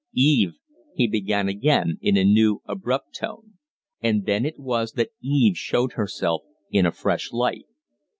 "Eve" 0.15 0.53
he 0.97 1.05
began 1.07 1.47
again 1.47 1.99
in 2.01 2.17
a 2.17 2.23
new, 2.23 2.63
abrupt 2.65 3.15
tone. 3.19 3.59
And 4.01 4.25
then 4.25 4.47
it 4.47 4.57
was 4.57 4.93
that 4.93 5.11
Eve 5.21 5.55
showed 5.55 5.91
herself 5.93 6.41
in 6.71 6.87
a 6.87 6.91
fresh 6.91 7.31
light. 7.31 7.65